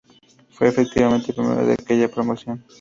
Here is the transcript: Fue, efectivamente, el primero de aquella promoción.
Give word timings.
Fue, 0.49 0.67
efectivamente, 0.67 1.27
el 1.29 1.35
primero 1.35 1.63
de 1.63 1.73
aquella 1.73 2.09
promoción. 2.09 2.63